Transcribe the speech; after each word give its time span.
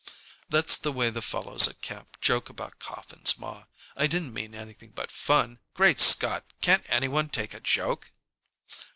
"That's 0.49 0.77
the 0.77 0.91
way 0.91 1.11
the 1.11 1.21
fellows 1.21 1.67
at 1.67 1.83
camp 1.83 2.19
joke 2.21 2.49
about 2.49 2.79
coffins, 2.79 3.37
ma. 3.37 3.65
I 3.95 4.07
didn't 4.07 4.33
mean 4.33 4.55
anything 4.55 4.93
but 4.95 5.11
fun! 5.11 5.59
Great 5.75 5.99
Scott! 5.99 6.43
Can't 6.59 6.83
any 6.87 7.07
one 7.07 7.29
take 7.29 7.53
a 7.53 7.59
joke!" 7.59 8.09